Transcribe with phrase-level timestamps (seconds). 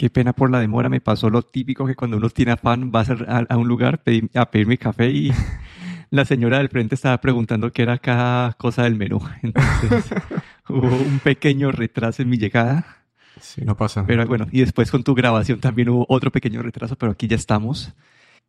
[0.00, 0.88] Qué pena por la demora.
[0.88, 4.00] Me pasó lo típico que cuando uno tiene afán va a, a un lugar
[4.34, 5.30] a pedir mi café y
[6.10, 9.20] la señora del frente estaba preguntando qué era cada cosa del menú.
[9.42, 10.14] Entonces
[10.70, 13.04] hubo un pequeño retraso en mi llegada.
[13.42, 14.06] Sí, no pasa.
[14.06, 17.36] Pero bueno, y después con tu grabación también hubo otro pequeño retraso, pero aquí ya
[17.36, 17.92] estamos.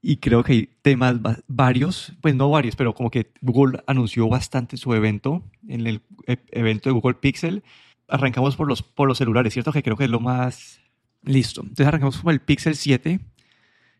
[0.01, 1.17] Y creo que hay temas
[1.49, 6.37] varios, pues no varios, pero como que Google anunció bastante su evento, en el e,
[6.51, 7.61] evento de Google Pixel.
[8.07, 9.73] Arrancamos por los, por los celulares, ¿cierto?
[9.73, 10.80] Que creo que es lo más
[11.23, 11.61] listo.
[11.61, 13.19] Entonces arrancamos con el Pixel 7.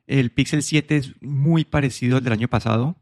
[0.07, 2.97] El Pixel 7 es muy parecido al del año pasado.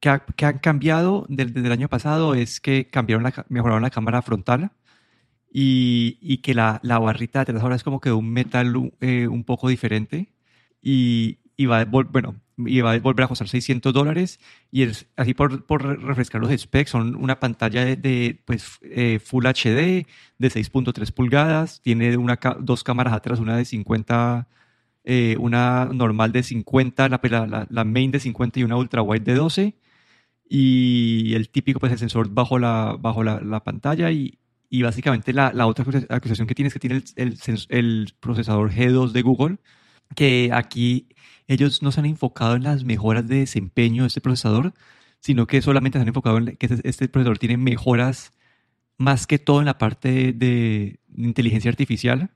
[0.00, 3.90] Que, ha, que han cambiado desde el año pasado es que cambiaron la, mejoraron la
[3.90, 4.70] cámara frontal
[5.50, 9.26] y, y que la, la, barrita de atrás ahora es como que un metal eh,
[9.26, 10.32] un poco diferente.
[10.82, 14.40] Y, y va, bueno, y va a volver a costar 600 dólares.
[14.70, 19.46] Y es, así por, por, refrescar los specs son una pantalla de, pues, eh, Full
[19.46, 20.06] HD
[20.38, 24.48] de 6.3 pulgadas, tiene una, dos cámaras atrás, una de 50,
[25.04, 29.24] eh, una normal de 50, la, la, la, main de 50 y una ultra wide
[29.24, 29.76] de 12
[30.48, 34.38] y el típico pues el sensor bajo la, bajo la pantalla y,
[34.68, 38.72] y básicamente la, la, otra acusación que tiene es que tiene el, el, el procesador
[38.72, 39.58] G2 de Google
[40.14, 41.08] que aquí
[41.48, 44.74] ellos no se han enfocado en las mejoras de desempeño de este procesador,
[45.20, 48.32] sino que solamente se han enfocado en que este, este procesador tiene mejoras
[48.98, 52.30] más que todo en la parte de, inteligencia artificial,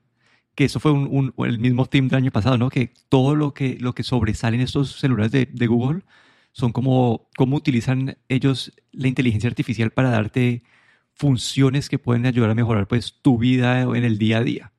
[0.55, 2.69] que eso fue un, el mismo team del año pasado, ¿no?
[2.69, 6.03] Que todo lo que, lo que sobresale en estos celulares de, de Google
[6.51, 10.63] son como cómo utilizan ellos la inteligencia artificial para darte
[11.13, 14.73] funciones que pueden ayudar a mejorar pues tu vida en el día a día.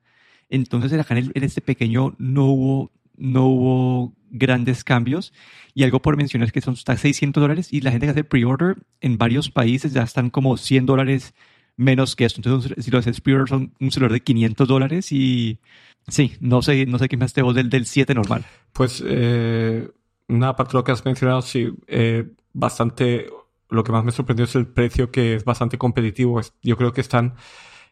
[0.49, 5.31] Entonces acá en, en este pequeño no hubo, no hubo grandes cambios.
[5.73, 8.23] Y algo por mencionar es que son hasta 600 dólares y la gente que hace
[8.25, 11.33] pre-order en varios países ya están como 100 dólares
[11.77, 12.39] menos que esto.
[12.39, 15.59] Entonces, si lo haces pre-order son un celular de 500 dólares y
[16.07, 18.45] sí, no sé, no sé qué más te vos del, del 7 normal.
[18.73, 19.89] Pues, eh,
[20.27, 23.27] nada, aparte de lo que has mencionado, sí, eh, bastante,
[23.69, 26.41] lo que más me sorprendió es el precio que es bastante competitivo.
[26.61, 27.35] Yo creo que están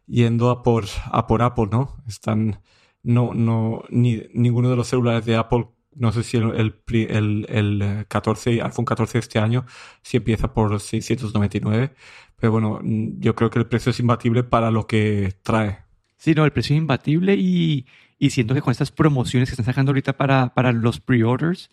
[0.07, 1.97] yendo a por, a por Apple, ¿no?
[2.07, 2.61] Están,
[3.03, 8.05] no, no, ni, ninguno de los celulares de Apple no sé si el, el, el,
[8.07, 9.65] 14, iPhone 14 de este año,
[10.01, 11.93] si empieza por 699.
[12.37, 15.79] Pero bueno, yo creo que el precio es imbatible para lo que trae.
[16.17, 17.85] Sí, no, el precio es imbatible y,
[18.17, 21.69] y siento que con estas promociones que están sacando ahorita para, para los pre-orders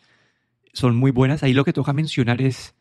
[0.73, 1.43] son muy buenas.
[1.43, 2.75] Ahí lo que toca mencionar es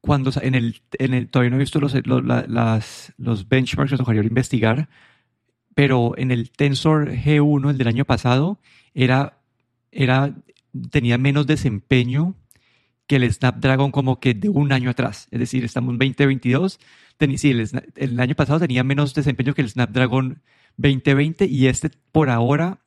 [0.00, 4.88] cuando en el, el todavía no he visto los, los, las, los benchmarks, tocaría investigar,
[5.74, 8.58] pero en el Tensor G1, el del año pasado,
[8.94, 9.40] era,
[9.90, 10.34] era
[10.90, 12.34] tenía menos desempeño
[13.06, 15.28] que el Snapdragon como que de un año atrás.
[15.30, 16.78] Es decir, estamos en 2022.
[17.36, 17.50] sí,
[17.96, 20.42] el, año pasado tenía menos desempeño que el Snapdragon
[20.76, 22.80] 2020 y este por ahora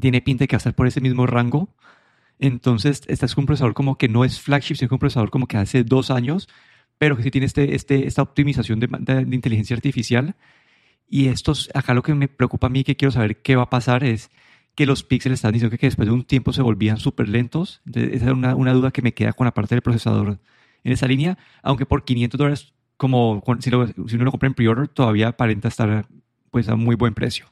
[0.00, 1.74] tiene pinta de que va a estar por ese mismo rango.
[2.38, 5.56] Entonces, este es un procesador como que no es flagship, sino un procesador como que
[5.56, 6.48] hace dos años,
[6.98, 10.34] pero que sí tiene este, este, esta optimización de, de inteligencia artificial.
[11.08, 13.70] Y estos, acá lo que me preocupa a mí, que quiero saber qué va a
[13.70, 14.30] pasar, es
[14.74, 17.80] que los píxeles están diciendo que después de un tiempo se volvían súper lentos.
[17.94, 20.38] esa es una, una, duda que me queda con la parte del procesador
[20.82, 24.88] en esa línea, aunque por 500 dólares, como si, si uno lo compra en pre-order,
[24.88, 26.06] todavía aparenta estar
[26.50, 27.46] pues a muy buen precio.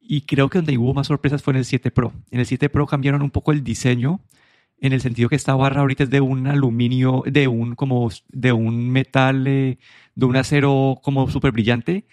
[0.00, 2.12] Y creo que donde hubo más sorpresas fue en el 7 Pro.
[2.30, 4.20] En el 7 Pro cambiaron un poco el diseño,
[4.78, 8.52] en el sentido que esta barra ahorita es de un aluminio, de un como de
[8.52, 9.78] un metal, eh,
[10.14, 12.06] de un acero como súper brillante.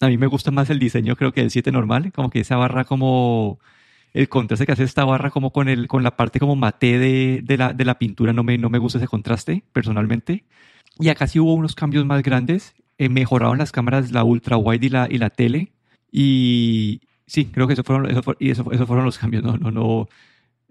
[0.00, 2.56] A mí me gusta más el diseño, creo que el 7 normal, como que esa
[2.56, 3.58] barra como
[4.12, 7.40] el contraste que hace esta barra como con, el, con la parte como mate de,
[7.42, 10.44] de, la, de la pintura, no me, no me gusta ese contraste personalmente.
[10.98, 14.86] Y acá sí hubo unos cambios más grandes, eh, mejoraron las cámaras, la ultra wide
[14.86, 15.72] y la, y la tele.
[16.10, 19.70] Y sí, creo que eso fueron, eso, y eso, eso fueron los cambios, no, no,
[19.70, 20.08] no.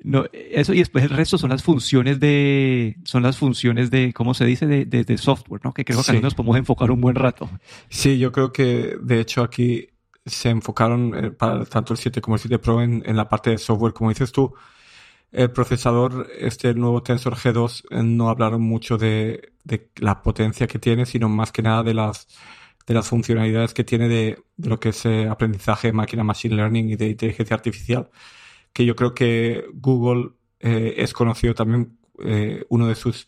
[0.02, 4.34] No, eso y después el resto son las funciones de son las funciones de cómo
[4.34, 7.50] se dice de, de, software no que creo que nos podemos enfocar un buen rato
[7.90, 9.90] sí yo creo que de hecho aquí
[10.30, 13.52] se enfocaron eh, para tanto el 7 como el 7 Pro en, en, la parte
[13.52, 13.94] de software.
[13.94, 14.54] Como dices tú,
[15.32, 20.80] el procesador, este nuevo Tensor G2, eh, no hablaron mucho de, de, la potencia que
[20.80, 22.28] tiene, sino más que nada de las,
[22.90, 26.90] de las funcionalidades que tiene de, de lo que es eh, aprendizaje, máquina, machine learning
[26.90, 28.10] y de inteligencia artificial.
[28.74, 33.28] Que yo creo que Google eh, es conocido también, eh, uno de sus,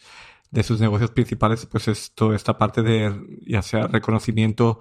[0.49, 3.13] de sus negocios principales, pues es toda esta parte de,
[3.45, 4.79] ya sea reconocimiento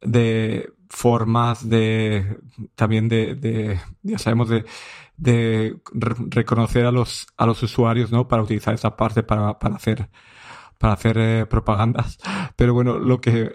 [0.00, 2.38] de formas de
[2.74, 4.64] también de, de ya sabemos de,
[5.16, 5.76] de
[6.28, 10.10] reconocer a los a los usuarios no para utilizar esa parte para, para hacer
[10.78, 12.18] para hacer eh, propagandas
[12.56, 13.54] pero bueno lo que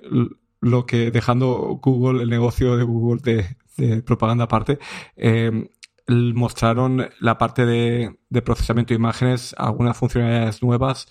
[0.61, 4.79] lo que dejando Google el negocio de Google de, de propaganda aparte
[5.17, 5.69] eh,
[6.07, 11.07] mostraron la parte de, de procesamiento de imágenes, algunas funcionalidades nuevas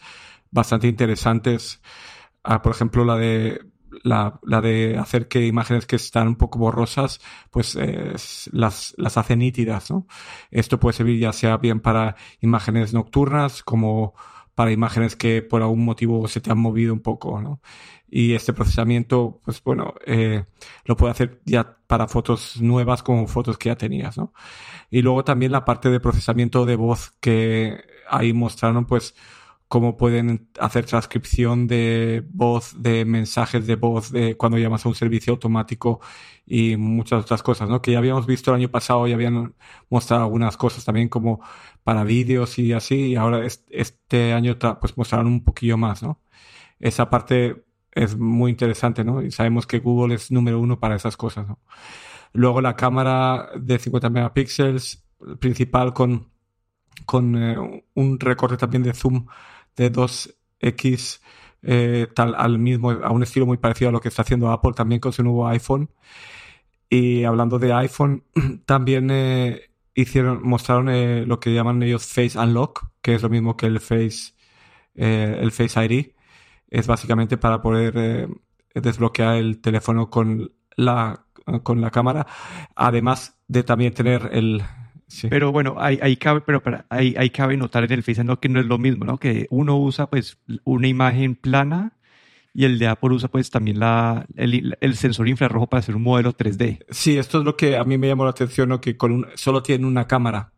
[0.51, 1.83] bastante interesantes.
[2.43, 3.61] Ah, por ejemplo, la de
[4.05, 7.21] la, la, de hacer que imágenes que están un poco borrosas,
[7.51, 8.13] pues eh,
[8.53, 10.07] las, las hace nítidas, ¿no?
[10.51, 14.15] Esto puede servir ya sea bien para imágenes nocturnas como
[14.55, 17.61] para imágenes que por algún motivo se te han movido un poco, ¿no?
[18.09, 20.45] Y este procesamiento, pues bueno, eh,
[20.85, 24.33] lo puede hacer ya para fotos nuevas como fotos que ya tenías, ¿no?
[24.91, 29.17] Y luego también la parte de procesamiento de voz que ahí mostraron, pues,
[29.75, 34.95] cómo pueden hacer transcripción de voz, de mensajes de voz, de cuando llamas a un
[34.95, 36.01] servicio automático
[36.47, 37.83] y muchas otras cosas, ¿no?
[37.83, 39.57] Que ya habíamos visto el año pasado y habían
[39.91, 41.41] mostrado algunas cosas también como
[41.83, 46.21] para vídeos y así, y ahora este año pues mostraron un poquillo más, ¿no?
[46.79, 49.23] Esa parte es muy interesante, ¿no?
[49.23, 51.59] Y sabemos que Google es número uno para esas cosas, ¿no?
[52.33, 55.05] Luego la cámara de 50 megapíxeles
[55.41, 56.31] principal con,
[57.07, 59.27] con eh, un recorte también de zoom
[59.77, 61.21] de 2X
[61.67, 64.73] eh, tal, al mismo, a un estilo muy parecido a lo que está haciendo Apple
[64.75, 65.91] también con su nuevo iPhone.
[66.91, 68.25] Y hablando de iPhone,
[68.67, 73.57] también eh, hicieron, mostraron eh, lo que llaman ellos Face Unlock, que es lo mismo
[73.57, 74.35] que el Face,
[74.95, 76.13] el Face ID.
[76.69, 78.29] Es básicamente para poder
[78.75, 81.27] desbloquear el teléfono con la,
[81.63, 82.27] con la cámara.
[82.75, 84.63] Además de también tener el,
[85.29, 88.67] pero bueno, ahí, cabe, pero para, ahí, cabe notar en el Face que no es
[88.67, 89.19] lo mismo, ¿no?
[89.19, 91.93] Que uno usa pues una imagen plana
[92.53, 96.33] y el de Apple usa pues también la, el, sensor infrarrojo para hacer un modelo
[96.33, 96.85] 3D.
[96.89, 98.81] Sí, esto es lo que a mí me llamó la atención, ¿no?
[98.81, 100.53] Que con solo tiene una cámara.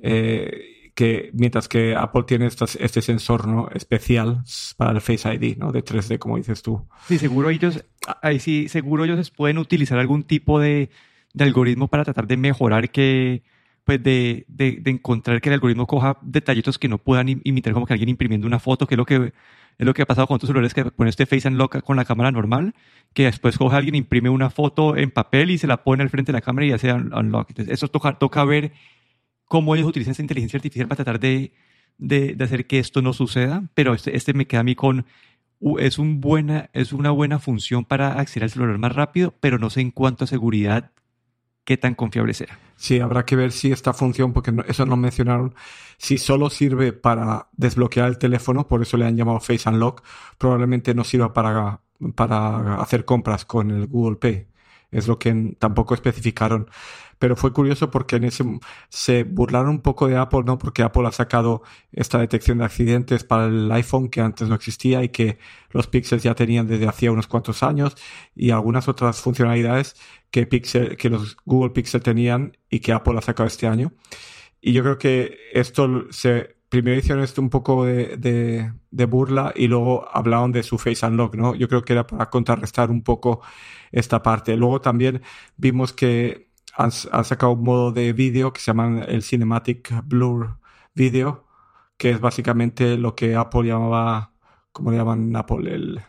[0.00, 3.68] Eh, que mientras que Apple tiene este sensor ¿no?
[3.72, 4.42] especial
[4.76, 5.70] para el Face ID, ¿no?
[5.70, 6.88] De 3D, como dices tú.
[7.06, 7.84] Sí, seguro ellos,
[8.20, 10.90] ahí sí, seguro ellos pueden utilizar algún tipo de,
[11.34, 13.44] de algoritmo para tratar de mejorar que,
[13.88, 17.86] pues de, de, de, encontrar que el algoritmo coja detallitos que no puedan imitar como
[17.86, 19.32] que alguien imprimiendo una foto, que es lo que
[19.78, 22.04] es lo que ha pasado con otros celulares que ponen este Face Unlock con la
[22.04, 22.74] cámara normal,
[23.14, 26.32] que después coge alguien, imprime una foto en papel y se la pone al frente
[26.32, 27.48] de la cámara y hace unlock.
[27.48, 28.72] Entonces, eso toca, toca ver
[29.46, 31.54] cómo ellos utilizan esa inteligencia artificial para tratar de,
[31.96, 35.06] de, de hacer que esto no suceda, pero este, este me queda a mí con
[35.78, 39.70] es, un buena, es una buena función para acceder al celular más rápido, pero no
[39.70, 40.90] sé en cuanto a seguridad
[41.64, 42.58] qué tan confiable será.
[42.78, 45.52] Sí, habrá que ver si esta función, porque eso no mencionaron,
[45.98, 50.04] si solo sirve para desbloquear el teléfono, por eso le han llamado Face Unlock,
[50.38, 51.80] probablemente no sirva para,
[52.14, 54.46] para hacer compras con el Google Pay.
[54.90, 56.68] Es lo que tampoco especificaron
[57.18, 58.44] pero fue curioso porque en ese
[58.88, 60.58] se burlaron un poco de Apple, ¿no?
[60.58, 61.62] Porque Apple ha sacado
[61.92, 65.38] esta detección de accidentes para el iPhone que antes no existía y que
[65.70, 67.96] los Pixels ya tenían desde hacía unos cuantos años
[68.34, 69.96] y algunas otras funcionalidades
[70.30, 73.92] que Pixel, que los Google Pixel tenían y que Apple ha sacado este año.
[74.60, 79.52] Y yo creo que esto se primero hicieron esto un poco de, de, de, burla
[79.56, 81.54] y luego hablaron de su Face Unlock, ¿no?
[81.54, 83.40] Yo creo que era para contrarrestar un poco
[83.90, 84.56] esta parte.
[84.56, 85.22] Luego también
[85.56, 86.48] vimos que
[86.78, 90.58] han, sacado un modo de vídeo que se llama el Cinematic Blur
[90.94, 91.46] Video,
[91.96, 94.32] que es básicamente lo que Apple llamaba,
[94.72, 95.74] ¿cómo le llaman Apple?
[95.74, 96.00] El,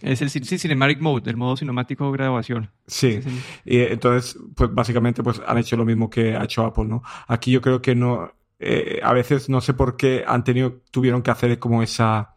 [0.00, 2.70] es el Cinematic Mode, el modo cinemático de grabación.
[2.86, 3.20] Sí.
[3.64, 7.02] Y entonces, pues básicamente pues han hecho lo mismo que ha hecho Apple, ¿no?
[7.26, 11.22] Aquí yo creo que no, eh, a veces no sé por qué han tenido, tuvieron
[11.22, 12.36] que hacer como esa,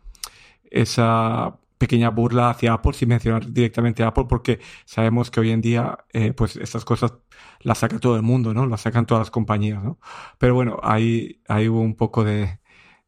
[0.63, 5.61] esa pequeña burla hacia Apple sin mencionar directamente a Apple porque sabemos que hoy en
[5.61, 7.13] día eh, pues estas cosas
[7.61, 8.65] las saca todo el mundo, ¿no?
[8.65, 9.99] Las sacan todas las compañías, ¿no?
[10.37, 12.59] Pero bueno, ahí, ahí hubo un poco de,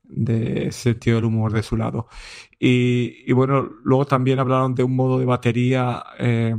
[0.04, 2.08] de sentido del humor de su lado.
[2.60, 6.56] Y, y bueno, luego también hablaron de un modo de batería eh,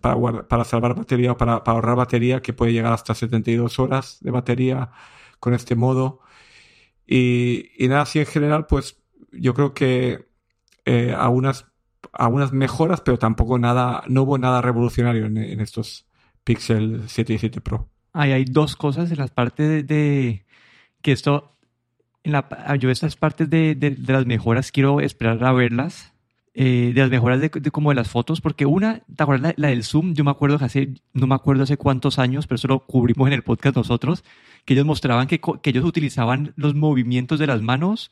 [0.00, 4.18] para, para salvar batería o para, para ahorrar batería que puede llegar hasta 72 horas
[4.20, 4.90] de batería
[5.40, 6.20] con este modo.
[7.06, 8.98] Y, y nada, así en general, pues
[9.32, 10.26] yo creo que
[10.84, 11.64] eh, algunas
[12.52, 16.06] mejoras, pero tampoco nada, no hubo nada revolucionario en, estos
[16.44, 17.88] Pixel 7 y 7 Pro.
[18.12, 20.46] Ahí hay dos cosas en las partes de,
[21.02, 21.56] que esto,
[22.22, 26.12] en la, yo estas partes de, de, las mejoras quiero esperar a verlas.
[26.58, 29.84] Eh, de las mejoras de, como de las fotos, porque una, ¿te acuerdas la, del
[29.84, 30.14] zoom?
[30.14, 33.26] Yo me acuerdo que hace, no me acuerdo hace cuántos años, pero eso lo cubrimos
[33.26, 34.24] en el podcast nosotros,
[34.66, 38.10] que ellos mostraban que, que ellos utilizaban los movimientos de las manos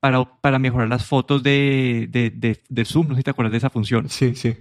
[0.00, 3.08] para, para mejorar las fotos de, de, de, Zoom.
[3.08, 4.08] No sé si te acuerdas de esa función.
[4.08, 4.54] Sí, sí.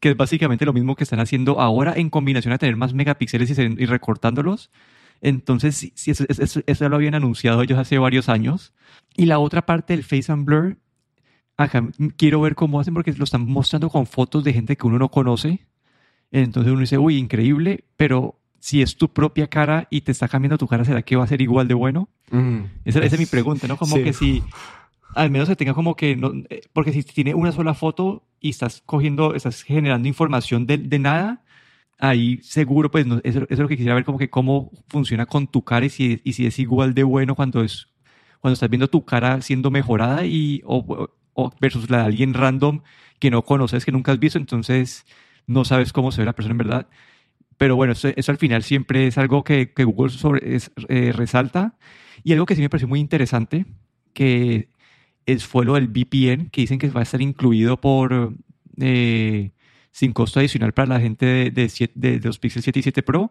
[0.00, 3.56] Que es básicamente lo mismo que están haciendo ahora en combinación a tener más megapíxeles
[3.56, 4.70] y, recortándolos.
[5.20, 6.24] Entonces, sí, eso,
[6.66, 8.72] eso, lo habían anunciado ellos hace varios años.
[9.16, 10.78] Y la otra parte del Face and Blur,
[11.56, 14.98] acá quiero ver cómo hacen porque lo están mostrando con fotos de gente que uno
[14.98, 15.60] no conoce.
[16.32, 20.58] Entonces uno dice, uy, increíble, pero si es tu propia cara y te está cambiando
[20.58, 22.08] tu cara, ¿será que va a ser igual de bueno?
[22.30, 22.60] Mm.
[22.84, 23.76] Esa, esa es mi pregunta, ¿no?
[23.76, 24.02] Como Sí.
[24.04, 24.42] que si,
[25.14, 28.50] al menos que tenga como que, no, eh, porque si tiene una sola foto y
[28.50, 31.42] estás cogiendo, estás generando información de, de nada,
[31.98, 35.26] ahí seguro, pues, no, eso, eso es lo que quisiera ver, como que cómo funciona
[35.26, 37.88] con tu cara y si, y si es igual de bueno cuando es,
[38.40, 42.82] cuando estás viendo tu cara siendo mejorada y, o, o versus la de alguien random
[43.18, 45.04] que no conoces, que nunca has visto, entonces
[45.46, 46.86] no sabes cómo se ve la persona en verdad.
[47.58, 51.12] Pero bueno, eso, eso al final siempre es algo que, que Google sobre, es- eh,
[51.14, 51.76] resalta.
[52.24, 53.66] Y algo que sí me pareció muy interesante,
[54.14, 54.68] que
[55.26, 58.34] es, fue lo del VPN, que dicen que va a estar incluido por
[58.80, 59.52] eh,
[59.92, 62.82] sin costo adicional para la gente de, de, siete- de- de los Pixel 7 y
[62.82, 63.30] 7 Pro,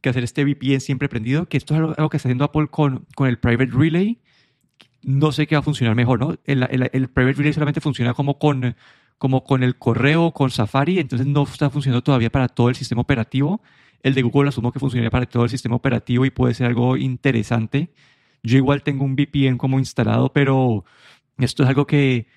[0.00, 2.68] que hacer este VPN siempre prendido, que esto es algo, algo que está haciendo Apple
[2.68, 4.18] con, con el Private Relay.
[5.02, 6.36] No sé qué va a funcionar mejor, ¿no?
[6.44, 8.76] El, el- el Private Relay solamente funciona como con,
[9.20, 13.02] como con el correo, con Safari, entonces no está funcionando todavía para todo el sistema
[13.02, 13.60] operativo.
[14.02, 16.96] El de Google asumo que funcionaría para todo el sistema operativo y puede ser algo
[16.96, 17.90] interesante.
[18.42, 20.86] Yo igual tengo un VPN como instalado, pero
[21.36, 22.28] esto es algo que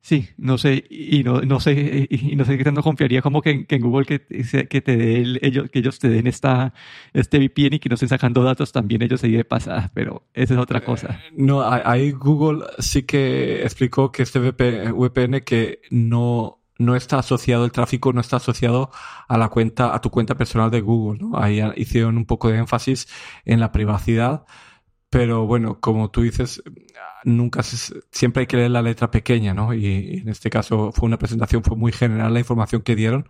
[0.00, 3.50] sí, no sé, y no, no sé, y no sé qué tanto confiaría como que,
[3.50, 6.72] en- que en Google que, que te dé el- ellos, que ellos te den esta,
[7.12, 10.54] este VPN y que no estén sacando datos también ellos ahí de pasada, pero esa
[10.54, 11.20] es otra cosa.
[11.36, 17.64] No, ahí Google sí que explicó que este VP VPN que no, no está asociado,
[17.64, 18.90] el tráfico no está asociado
[19.28, 21.38] a la cuenta, a tu cuenta personal de Google, ¿no?
[21.38, 23.08] Ahí hicieron un poco de énfasis
[23.44, 24.44] en la privacidad,
[25.10, 26.62] pero bueno, como tú dices,
[27.24, 29.74] nunca se- siempre hay que leer la letra pequeña, ¿no?
[29.74, 33.28] Y, en este caso fue una presentación, fue muy general la información que dieron,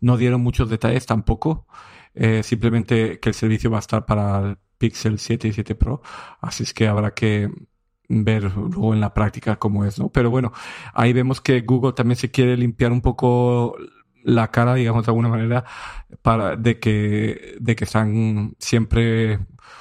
[0.00, 1.66] no dieron muchos detalles tampoco,
[2.14, 6.02] eh, simplemente que el servicio va a estar para el Pixel 7 y 7 Pro,
[6.40, 7.50] así es que habrá que
[8.08, 10.10] ver luego en la práctica cómo es, ¿no?
[10.10, 10.52] Pero bueno,
[10.94, 13.76] ahí vemos que Google también se quiere limpiar un poco
[14.28, 15.64] la cara, digamos de alguna manera,
[16.22, 19.38] para de que de que están siempre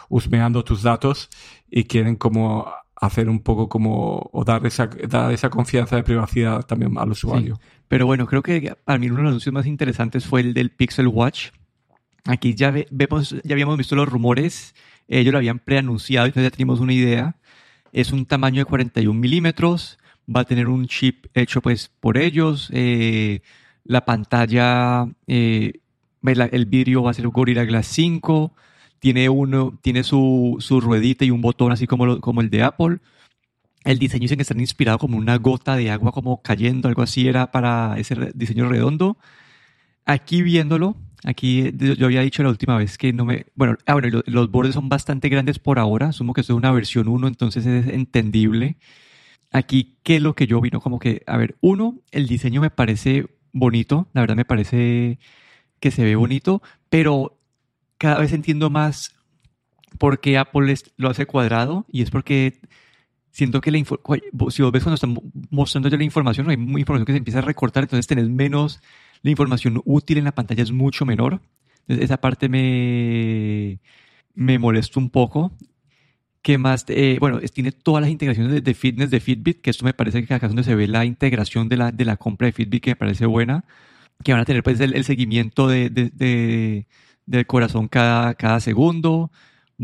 [0.07, 1.29] husmeando tus datos
[1.69, 6.61] y quieren como hacer un poco como o dar esa dar esa confianza de privacidad
[6.65, 7.59] también al usuario.
[7.87, 10.69] Pero bueno, creo que para mí uno de los anuncios más interesantes fue el del
[10.69, 11.49] Pixel Watch.
[12.25, 14.73] Aquí ya ve- vemos, ya habíamos visto los rumores,
[15.07, 17.35] ellos lo habían preanunciado, entonces ya teníamos una idea.
[17.91, 19.97] Es un tamaño de 41 milímetros,
[20.33, 23.41] va a tener un chip hecho pues por ellos, eh,
[23.85, 25.73] la pantalla, eh,
[26.51, 28.53] el vidrio va a ser Gorilla Glass 5,
[28.99, 32.63] tiene uno, tiene su, su ruedita y un botón así como, lo- como el de
[32.63, 32.99] Apple.
[33.83, 37.27] El diseño dicen que está inspirado como una gota de agua como cayendo, algo así
[37.27, 39.17] era para ese diseño redondo.
[40.05, 43.47] Aquí viéndolo, aquí yo había dicho la última vez que no me...
[43.55, 47.07] Bueno, ah, los bordes son bastante grandes por ahora, asumo que esto es una versión
[47.07, 48.77] 1, entonces es entendible.
[49.51, 50.81] Aquí, ¿qué es lo que yo vino?
[50.81, 55.17] Como que, a ver, uno, el diseño me parece bonito, la verdad me parece
[55.79, 57.37] que se ve bonito, pero
[57.97, 59.15] cada vez entiendo más
[59.99, 62.59] por qué Apple lo hace cuadrado y es porque
[63.31, 66.77] siento que la si vos ves cuando están mo- mostrando ya la información, hay mu-
[66.79, 68.81] información que se empieza a recortar, entonces tenés menos,
[69.23, 71.41] la información útil en la pantalla es mucho menor.
[71.81, 73.79] Entonces, esa parte me,
[74.35, 75.51] me molesta un poco.
[76.45, 76.85] ¿Qué más?
[76.89, 80.23] Eh, bueno, tiene todas las integraciones de, de fitness de Fitbit, que esto me parece
[80.23, 82.83] que acá es donde se ve la integración de la, de la compra de Fitbit,
[82.83, 83.65] que me parece buena.
[84.23, 86.87] Que van a tener pues el, seguimiento de, de- de-
[87.27, 89.31] del corazón cada, cada segundo.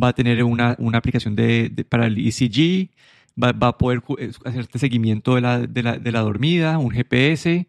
[0.01, 2.91] Va a tener una, una aplicación de, para el ECG.
[3.41, 6.91] Va, va a poder eh, hacerte seguimiento de la, de la, de la dormida, un
[6.91, 7.67] GPS.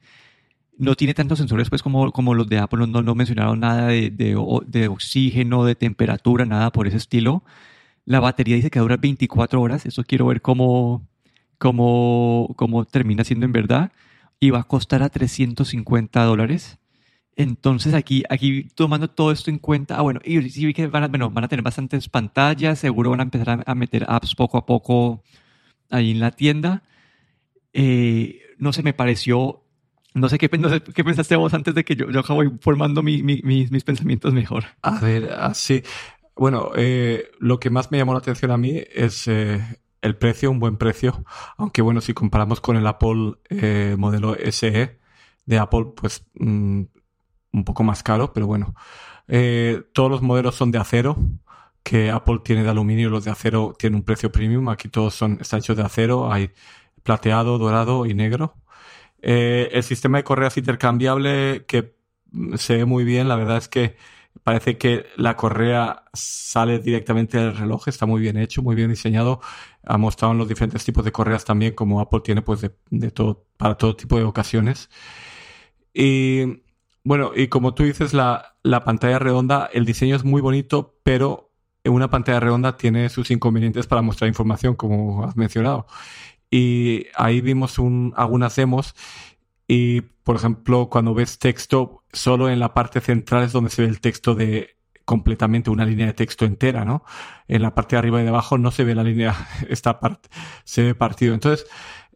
[0.79, 4.11] No tiene tantos sensores pues como, como los de Apple, no, no, mencionaron nada de,
[4.11, 7.45] de, de oxígeno, de temperatura, nada por ese estilo.
[8.05, 11.07] La batería dice que dura 24 horas, eso quiero ver cómo,
[11.59, 13.93] cómo, cómo termina siendo en verdad.
[14.41, 16.79] Y va a costar a 350 dólares.
[17.37, 21.05] Entonces aquí, aquí tomando todo esto en cuenta, ah bueno, y sí vi que van
[21.05, 24.59] a, bueno, van a tener bastantes pantallas, seguro van a empezar a, meter apps poco
[24.59, 25.23] a poco
[25.91, 26.83] ahí en la tienda.
[27.73, 29.63] Eh, no sé, me pareció,
[30.15, 33.03] no sé qué, no sé qué pensaste vos antes de que yo, yo acabo formando
[33.03, 34.65] mi- mi- mis, mis pensamientos mejor.
[34.83, 35.83] A ver, así.
[36.35, 39.61] Bueno, eh, lo que más me llamó la atención a mí es eh,
[40.03, 41.25] el precio, un buen precio.
[41.57, 44.99] Aunque bueno, si comparamos con el Apple eh, modelo SE
[45.47, 46.83] de Apple, pues mm,
[47.53, 48.75] un poco más caro, pero bueno.
[49.29, 51.17] Eh, todos los modelos son de acero,
[51.83, 54.69] que Apple tiene de aluminio, los de acero tienen un precio premium.
[54.69, 56.51] Aquí todos son, están hechos de acero, hay
[57.03, 58.55] plateado, dorado y negro.
[59.23, 61.95] Eh, el sistema de correas intercambiable que
[62.33, 63.97] mm, se ve muy bien, la verdad es que
[64.45, 69.41] parece que la correa sale directamente del reloj, está muy bien hecho, muy bien diseñado.
[69.85, 73.11] Ha mostrado en los diferentes tipos de correas también, como Apple tiene pues de, de
[73.11, 74.91] todo, para todo tipo de ocasiones.
[75.95, 76.63] Y
[77.05, 81.51] Bueno, y como tú dices, la, la pantalla redonda, el diseño es muy bonito, pero
[81.85, 85.87] una pantalla redonda tiene sus inconvenientes para mostrar información, como has mencionado.
[86.51, 88.95] Y ahí vimos un, algunas demos
[89.69, 93.89] y, por ejemplo, cuando ves texto, solo en la parte central es donde se ve
[93.89, 97.05] el texto de completamente una línea de texto entera, ¿no?
[97.49, 99.35] En la parte de arriba y de abajo no se ve la línea,
[99.69, 100.29] esta parte
[100.65, 101.35] se ve partido.
[101.35, 101.67] Entonces,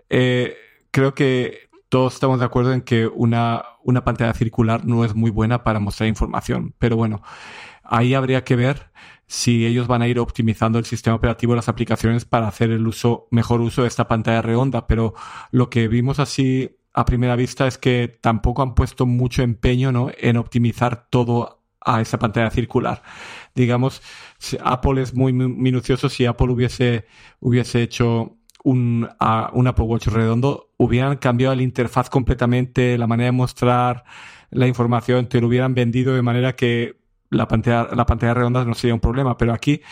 [0.08, 0.56] eh,
[0.90, 5.30] creo que todos estamos de acuerdo en que una, una pantalla circular no es muy
[5.30, 6.74] buena para mostrar información.
[6.78, 7.22] Pero bueno,
[7.84, 8.90] ahí habría que ver
[9.26, 12.86] si ellos van a ir optimizando el sistema operativo de las aplicaciones para hacer el
[12.86, 14.86] uso, mejor uso de esta pantalla redonda.
[14.86, 15.14] Pero
[15.50, 20.10] lo que vimos así a primera vista es que tampoco han puesto mucho empeño ¿no?
[20.18, 23.02] en optimizar todo a esa pantalla circular.
[23.54, 24.00] Digamos,
[24.64, 26.08] Apple es muy minucioso.
[26.08, 27.06] Si Apple hubiese,
[27.38, 29.08] hubiese hecho un,
[29.52, 34.04] un Apple Watch redondo, hubieran cambiado la interfaz completamente, la manera de mostrar
[34.50, 36.98] la información, te lo hubieran vendido de manera que
[37.28, 39.36] la pantalla, la pantalla redonda no sería un problema.
[39.36, 39.82] Pero aquí,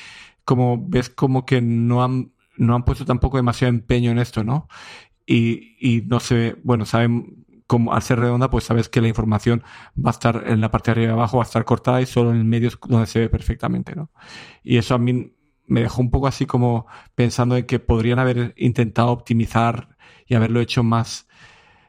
[0.46, 4.68] como ves, como que no han, no han puesto tampoco demasiado empeño en esto, ¿no?
[5.26, 9.62] Y, y no sé, bueno, saben, como al ser redonda, pues sabes que la información
[9.96, 12.06] va a estar en la parte de arriba y abajo, va a estar cortada y
[12.06, 14.10] solo en el medio es donde se ve perfectamente, ¿no?
[14.62, 15.34] Y eso a mí
[15.66, 20.60] me dejó un poco así como pensando en que podrían haber intentado optimizar y haberlo
[20.60, 21.26] hecho más,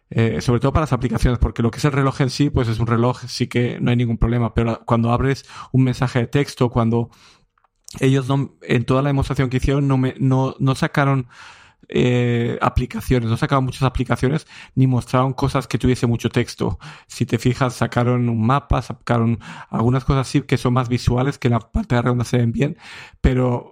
[0.10, 2.68] eh, sobre todo para las aplicaciones, porque lo que es el reloj en sí, pues
[2.68, 6.28] es un reloj, sí que no hay ningún problema, pero cuando abres un mensaje de
[6.28, 7.10] texto, cuando
[8.00, 11.28] ellos no, en toda la demostración que hicieron, no, me, no, no sacaron
[11.90, 16.80] eh, aplicaciones, no sacaron muchas aplicaciones ni mostraron cosas que tuviese mucho texto.
[17.08, 19.40] Si te fijas, sacaron un mapa, sacaron
[19.70, 22.78] algunas cosas así que son más visuales, que en la pantalla redonda se ven bien,
[23.22, 23.72] pero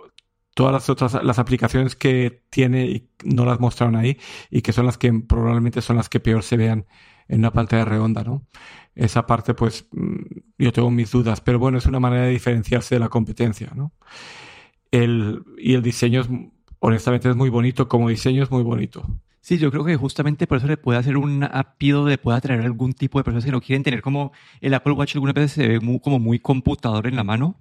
[0.53, 4.19] todas las otras las aplicaciones que tiene no las mostraron ahí
[4.51, 6.85] y que son las que probablemente son las que peor se vean
[7.27, 8.45] en una pantalla redonda, ¿no?
[8.95, 10.17] Esa parte, pues, mm,
[10.57, 13.93] yo tengo mis dudas, pero bueno, es una manera de diferenciarse de la competencia, ¿no?
[14.91, 16.29] El, y el diseño es
[16.83, 19.07] honestamente es muy bonito, como diseño es muy bonito.
[19.39, 22.61] Sí, yo creo que justamente por eso le puede hacer un apido de puede atraer
[22.61, 25.67] algún tipo de personas que no quieren tener como el Apple Watch algunas veces se
[25.67, 27.55] ve como muy computador en la mano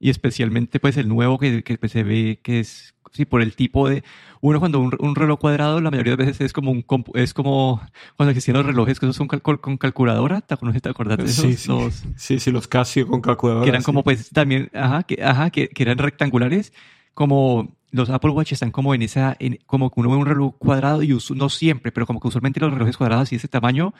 [0.00, 3.54] y especialmente pues el nuevo que, que pues, se ve que es sí por el
[3.54, 4.02] tipo de
[4.40, 7.80] uno cuando un, reloj cuadrado la mayoría de veces es como un es como
[8.16, 11.44] cuando existían los relojes que son con calculadora ¿te, ¿te acuerdas de esos?
[11.44, 15.04] Sí, sí, los, sí, sí los Casio con calculadora que eran como pues también ajá
[15.04, 16.72] que, ajá que, que eran rectangulares
[17.14, 20.56] como los Apple Watch están como en esa, en, como que uno ve un reloj
[20.58, 23.94] cuadrado y no siempre, pero como que usualmente los relojes cuadrados y ese tamaño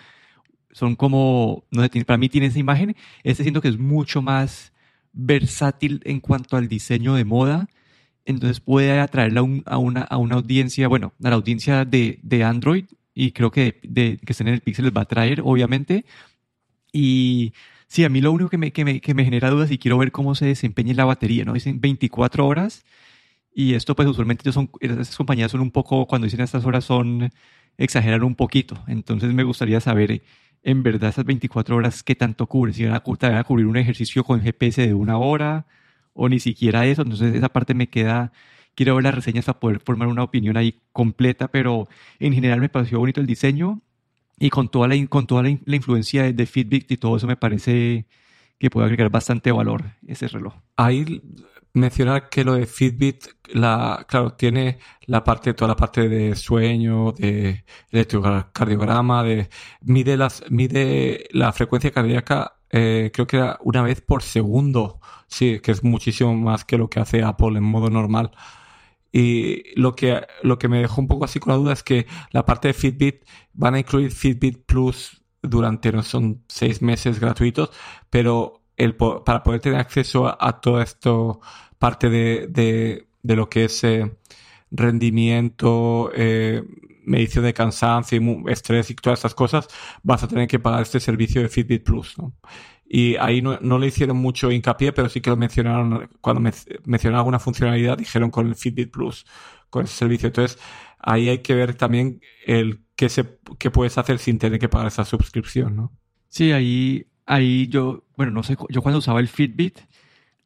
[0.71, 4.73] son como, no sé, para mí tiene esa imagen, este siento que es mucho más
[5.13, 7.69] versátil en cuanto al diseño de moda,
[8.27, 12.85] entonces puede atraerla a, una, a una audiencia, bueno, a la audiencia de, de Android
[13.15, 16.05] y creo que de, que estén en el Pixel les va a atraer, obviamente,
[16.93, 17.55] y
[17.89, 19.97] sí, a mí lo único que me, que me, que me genera dudas y quiero
[19.97, 21.55] ver cómo se desempeña la batería, ¿no?
[21.55, 22.85] Dicen 24 horas,
[23.59, 27.33] y esto, pues usualmente son, esas compañías son un poco, cuando dicen estas horas, son
[27.79, 28.85] exagerar un poquito.
[28.87, 30.23] Entonces me gustaría saber,
[30.63, 32.75] en verdad, esas 24 horas, qué tanto cubre.
[32.75, 35.65] Si van a, van a cubrir un ejercicio con GPS de una hora
[36.13, 37.01] o ni siquiera eso.
[37.01, 38.31] Entonces esa parte me queda,
[38.75, 41.89] quiero ver las reseñas para poder formar una opinión ahí completa, pero
[42.19, 43.81] en general me pareció bonito el diseño
[44.39, 47.37] y con toda la, con toda la, influencia de, de Fitbit y todo eso me
[47.39, 48.05] parece
[48.59, 50.55] que puede agregar bastante valor ese reloj.
[50.77, 51.23] Ahí
[51.77, 57.13] mencionar que lo de Fitbit, la, claro, tiene la parte, toda la parte de sueño,
[57.13, 59.49] de electrocardiograma, de,
[59.83, 65.01] mide las, mide la frecuencia cardíaca, eh, creo que era una vez por segundo.
[65.29, 68.31] Sí, que es muchísimo más que lo que hace Apple en modo normal.
[69.13, 72.07] Y lo que, lo que me dejó un poco así con la duda es que
[72.33, 77.71] la parte de Fitbit van a incluir Fitbit Plus durante, no son seis meses gratuitos,
[78.11, 81.41] pero el, para poder tener acceso a, a todo esto,
[81.79, 84.11] parte de, de, de lo que es eh,
[84.71, 86.63] rendimiento, eh,
[87.05, 89.69] medición de cansancio, estrés y todas estas cosas,
[90.03, 92.19] vas a tener que pagar este servicio de Fitbit Plus.
[92.19, 92.35] ¿no?
[92.89, 96.53] Y ahí no, no, le hicieron mucho hincapié, pero sí que lo mencionaron, cuando me,
[96.85, 99.27] mencionaron alguna funcionalidad, dijeron con el Fitbit Plus,
[99.71, 100.29] con ese servicio.
[100.29, 100.59] Entonces,
[100.99, 104.89] ahí hay que ver también el qué, se, qué puedes hacer sin tener que pagar
[104.89, 105.93] esa suscripción, ¿no?
[106.29, 109.81] Sí, ahí, ahí yo, bueno, no sé, yo cuando usaba el Fitbit,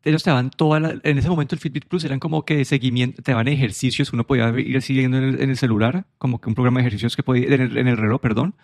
[0.03, 3.23] ellos te daban toda la, en ese momento el Fitbit Plus eran como que seguimiento,
[3.23, 6.87] te daban ejercicios uno podía ir siguiendo en el, celular, como que un programa de
[6.87, 8.55] ejercicios que podía, en el, en el reloj, perdón,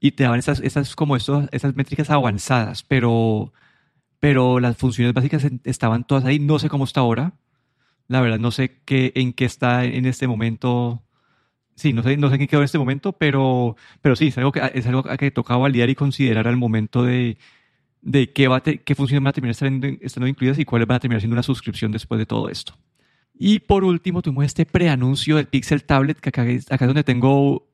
[0.00, 3.52] y te daban esas, esas como estos, esas métricas avanzadas, pero,
[4.20, 7.34] pero las funciones básicas estaban todas ahí, no sé cómo está ahora,
[8.08, 11.02] la verdad no sé qué, en qué está en este momento.
[11.74, 14.52] Sí, no sé, no sé qué quedó en este momento, pero, pero sí, es algo
[14.52, 17.38] que, es algo que tocaba validar y considerar al momento de,
[18.02, 21.00] de qué, va qué funciones van a terminar estando, estando, incluidas y cuáles van a
[21.00, 22.76] terminar siendo una suscripción después de todo esto.
[23.34, 27.68] Y por último, tuvimos este preanuncio del Pixel Tablet, que acá, acá es donde tengo,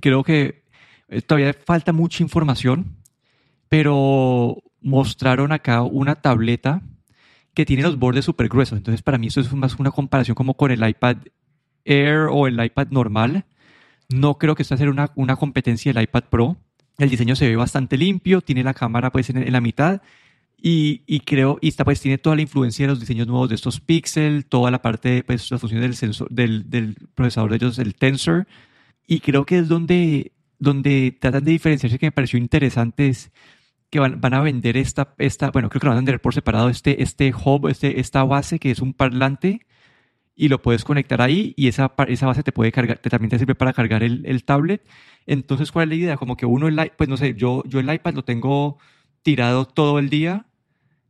[0.00, 0.64] creo que
[1.08, 2.96] eh, todavía falta mucha información,
[3.68, 6.82] pero mostraron acá una tableta
[7.54, 8.76] que tiene los bordes súper gruesos.
[8.78, 11.18] Entonces, para mí eso es más una comparación como con el iPad
[11.84, 13.46] Air o el iPad normal.
[14.08, 16.56] No creo que esto sea una, una competencia del iPad Pro.
[16.98, 20.02] El diseño se ve bastante limpio, tiene la cámara pues en, la mitad
[20.56, 23.54] y, y, creo, y está, pues tiene toda la influencia de los diseños nuevos de
[23.54, 27.78] estos Pixel, toda la parte, pues la función del sensor, del, del procesador de ellos,
[27.78, 28.46] el Tensor.
[29.06, 33.30] Y creo que es donde, donde tratan de diferenciarse que me pareció interesante es
[33.90, 36.34] que van, van, a vender esta, esta, bueno, creo que lo van a vender por
[36.34, 39.66] separado, este, este hub, este, esta base que es un parlante
[40.34, 43.38] y lo puedes conectar ahí y esa, esa base te puede cargar, te, también te
[43.38, 44.86] sirve para cargar el, el, tablet.
[45.26, 46.16] Entonces, ¿cuál es la idea?
[46.16, 48.78] Como que uno, el, pues no sé, yo, yo el iPad lo tengo
[49.22, 50.46] tirado todo el día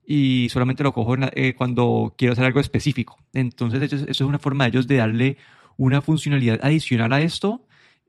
[0.07, 3.19] y solamente lo cojo eh, cuando quiero hacer algo específico.
[3.35, 5.37] Entonces, eso, eso, es una forma de ellos de darle
[5.77, 7.67] una funcionalidad adicional a esto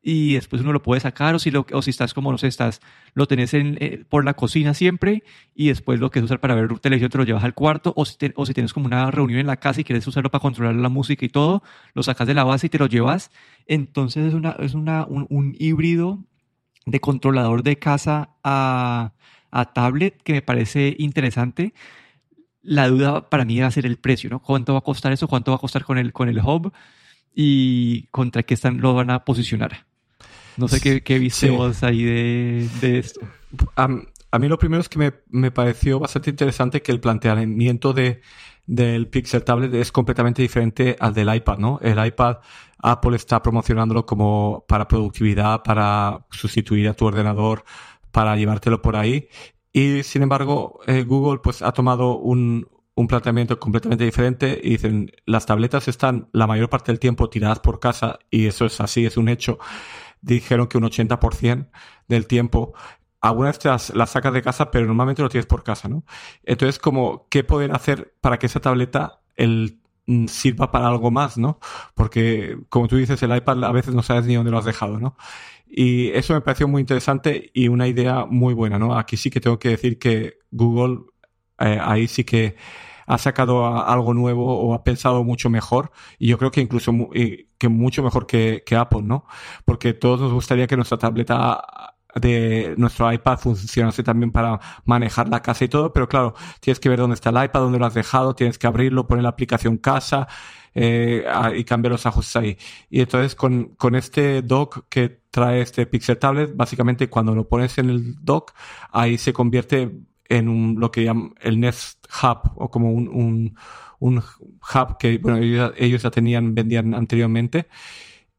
[0.10, 2.48] y después uno lo puede sacar o si, lo, o si estás como, no sé,
[2.48, 2.80] estás,
[3.14, 5.22] lo tenés en, eh, por la cocina siempre
[5.54, 8.06] y después lo que es usar para ver televisión te lo llevas al cuarto o
[8.06, 10.76] si, o si tienes como una reunión en la casa y quieres usarlo para controlar
[10.76, 11.62] la música y todo,
[11.94, 13.32] lo sacas de la base y te lo llevas.
[13.66, 16.24] Entonces es, una, es una, un, híbrido
[16.86, 19.12] de controlador de casa a,
[19.52, 21.74] a tablet que me parece interesante
[22.62, 24.42] la duda para mí va a ser el precio, ¿no?
[24.42, 25.28] ¿Cuánto va a costar eso?
[25.28, 26.72] ¿Cuánto va a costar con el, con el hub?
[27.36, 29.87] ¿Y contra qué están, lo van a posicionar?
[30.58, 33.22] No sé qué, qué viste vos ahí de, de esto.
[33.76, 33.88] A,
[34.32, 38.22] a, mí lo primero es que me, me, pareció bastante interesante que el planteamiento de,
[38.66, 41.80] del Pixel Tablet es completamente diferente al del iPad, ¿no?
[41.82, 42.38] El iPad,
[42.80, 47.64] Apple está promocionándolo como para productividad, para sustituir a tu ordenador,
[48.12, 49.30] para llevártelo por ahí.
[49.72, 55.12] Y sin embargo, eh, Google pues ha tomado un, un planteamiento completamente diferente y dicen,
[55.26, 59.06] las tabletas están la mayor parte del tiempo tiradas por casa y eso es así,
[59.06, 59.60] es un hecho
[60.22, 61.70] dijeron que un 80%
[62.08, 62.74] del tiempo
[63.22, 66.04] algunas te las, sacas de casa, pero normalmente lo tienes por casa, ¿no?
[66.44, 71.38] Entonces, como, ¿qué poder hacer para que esa tableta el, mm, sirva para algo más,
[71.38, 71.60] ¿no?
[71.96, 75.00] Porque, como tú dices, el iPad a veces no sabes ni dónde lo has dejado,
[75.00, 75.18] ¿no?
[75.68, 78.98] Y eso me pareció muy interesante y una idea muy buena, ¿no?
[78.98, 81.00] Aquí sí que tengo que decir que Google,
[81.60, 82.56] eh, ahí sí que
[83.08, 86.92] ha sacado algo nuevo o ha pensado mucho mejor y yo creo que incluso
[87.58, 89.26] que mucho mejor que, que Apple, ¿no?
[89.66, 95.42] Porque todos nos gustaría que nuestra tableta de nuestro iPad funcionase también para manejar la
[95.42, 97.94] casa y todo, pero claro, tienes que ver dónde está el iPad, dónde lo has
[97.94, 100.28] dejado, tienes que abrirlo, poner la aplicación casa
[100.74, 102.58] eh, y cambiar los ajustes ahí.
[102.90, 107.78] Y entonces con, con este dock que trae este Pixel Tablet, básicamente cuando lo pones
[107.78, 108.54] en el dock,
[108.92, 109.92] ahí se convierte
[110.30, 113.58] en un, lo que llaman el Nest Hub o como un, un,
[114.00, 117.68] un hub que bueno, ellos, ya tenían, vendían anteriormente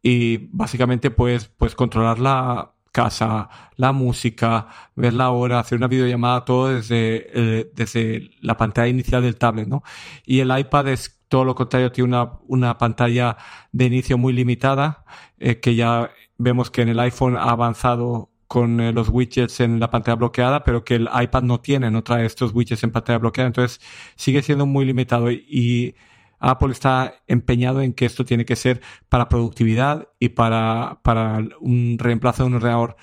[0.03, 6.45] y básicamente puedes, puedes controlar la casa, la música, ver la hora, hacer una videollamada,
[6.45, 9.83] todo desde, eh, desde la pantalla inicial del tablet, ¿no?
[10.25, 13.37] Y el iPad es todo lo contrario, tiene una, una pantalla
[13.73, 15.05] de inicio muy limitada,
[15.39, 19.79] eh, que ya vemos que en el iPhone ha avanzado con eh, los widgets en
[19.79, 23.19] la pantalla bloqueada, pero que el iPad no tiene, no trae estos widgets en pantalla
[23.19, 23.49] bloqueada.
[23.49, 23.81] Entonces
[24.17, 25.95] sigue siendo muy limitado y,
[26.41, 31.97] Apple está empeñado en que esto tiene que ser para productividad y para, para un
[31.99, 32.97] reemplazo de un ordenador.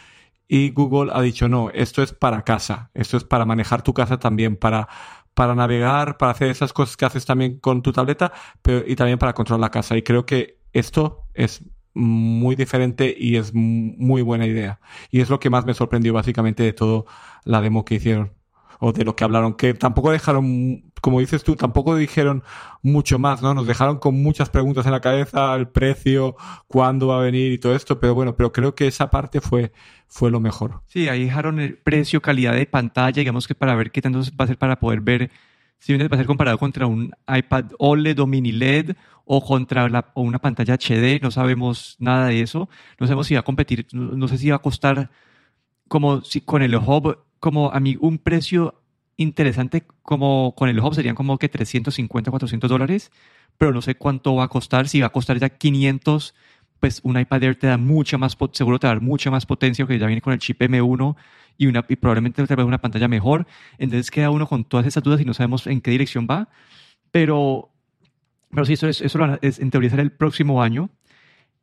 [0.47, 4.19] Y Google ha dicho, no, esto es para casa, esto es para manejar tu casa
[4.19, 4.88] también, para,
[5.34, 8.31] para navegar, para hacer esas cosas que haces también con tu tableta,
[8.62, 9.97] pero, y también para controlar la casa.
[9.97, 11.62] Y creo que esto es
[11.95, 14.79] muy diferente y es muy buena idea.
[15.10, 17.05] Y es lo que más me sorprendió básicamente de todo
[17.45, 18.34] la demo que hicieron
[18.79, 22.43] o de lo que hablaron, que tampoco dejaron, como dices tú, tampoco dijeron
[22.81, 23.53] mucho más, ¿no?
[23.53, 26.36] Nos dejaron con muchas preguntas en la cabeza, el precio,
[26.67, 29.71] cuándo va a venir y todo esto, pero bueno, pero creo que esa parte fue,
[30.08, 30.81] fue lo mejor.
[30.88, 34.45] Sí, ahí dejaron el precio, calidad de pantalla, digamos que para ver qué tanto va
[34.45, 35.31] a ser para poder ver
[35.79, 40.39] si va a ser comparado contra un iPad OLED o mini LED o contra una
[40.39, 42.69] pantalla HD, no sabemos nada de eso.
[42.99, 45.09] No sabemos si va a competir, no, sé si va a costar
[45.88, 48.81] como si con el Hub, como a mí un precio
[49.17, 53.11] interesante como con el Hub serían como que 350, 400 dólares,
[53.57, 56.35] pero no sé cuánto va a costar, si va a costar ya 500,
[56.79, 59.45] pues un iPad Air te da mucha más, seguro te va a dar mucha más
[59.45, 61.15] potencia, que ya viene con el chip M1
[61.57, 64.85] y, una, y probablemente te va a una pantalla mejor, entonces queda uno con todas
[64.85, 66.49] esas dudas y no sabemos en qué dirección va,
[67.11, 67.71] pero
[68.51, 70.89] pero sí, eso, es, eso es, en teoría será el próximo año.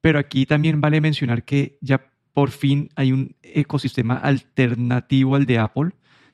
[0.00, 5.58] Pero aquí también vale mencionar que ya por fin hay un ecosistema alternativo al de
[5.58, 5.90] Apple.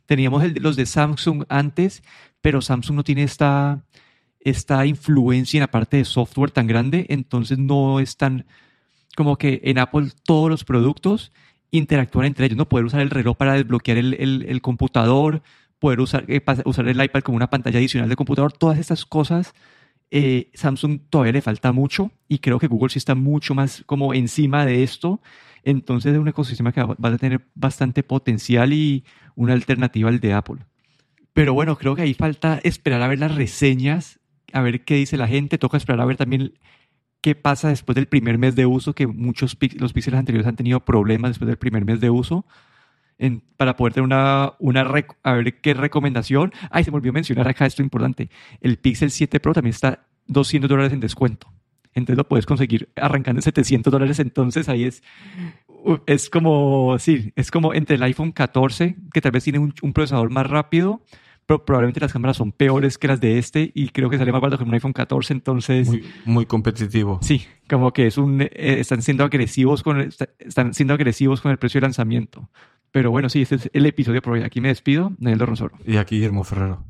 [0.07, 2.03] Teníamos los de Samsung antes,
[2.41, 3.85] pero Samsung no tiene esta,
[4.41, 8.47] esta influencia en la parte de software tan grande, entonces no es tan
[9.17, 11.33] como que en Apple todos los productos
[11.73, 12.69] interactúan entre ellos, ¿no?
[12.69, 15.43] Poder usar el reloj para desbloquear el, el, computador,
[15.81, 19.55] poder usar, eh, usar el iPad como una pantalla adicional de computador, todas estas cosas
[20.11, 24.15] eh, Samsung todavía le falta mucho y creo que Google sí está mucho más como
[24.15, 25.21] encima de esto.
[25.65, 30.33] Entonces es un ecosistema que va a tener bastante potencial y una alternativa al de
[30.33, 30.59] Apple.
[31.33, 34.19] Pero bueno, creo que ahí falta esperar a ver las reseñas,
[34.53, 35.59] a ver qué dice la gente.
[35.59, 36.55] Toca esperar a ver también
[37.21, 40.85] qué pasa después del primer mes de uso, que muchos los píxeles anteriores han tenido
[40.85, 42.47] problemas después del primer mes de uso.
[43.57, 44.83] Para poder tener una, una
[45.23, 46.53] a ver qué recomendación.
[46.71, 48.31] Ay, se me olvidó mencionar acá esto importante.
[48.61, 51.53] El Pixel 7 Pro también está 200 dólares en descuento.
[51.95, 54.19] Entonces lo puedes conseguir arrancando en 700 dólares.
[54.21, 55.03] Entonces ahí es,
[56.07, 59.93] es como, sí, es como entre el iPhone 14, que tal vez tiene un, un
[59.93, 61.03] procesador más rápido,
[61.47, 64.41] pero probablemente las cámaras son peores que las de este y creo que sale más
[64.41, 65.89] barato que un iPhone 14, entonces...
[65.89, 67.19] Muy, muy competitivo.
[67.23, 68.43] Sí, como que es un...
[68.43, 72.51] Eh, están siendo agresivos con el, están siendo agresivos con el precio de lanzamiento.
[72.93, 74.43] Pero bueno, sí, este es el episodio por hoy.
[74.43, 75.77] Aquí me despido, Daniel Ronsoro.
[75.85, 76.85] Y aquí Guillermo Ferrero.